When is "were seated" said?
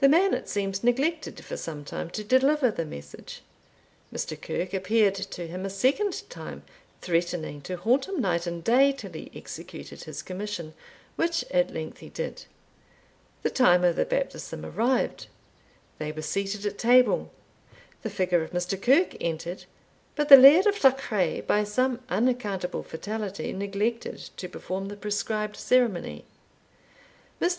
16.12-16.66